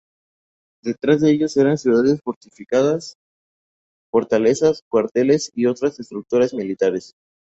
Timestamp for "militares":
6.55-7.13